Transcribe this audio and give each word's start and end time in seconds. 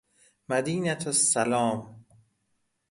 مدینه 0.49 0.91
السلام 0.99 2.05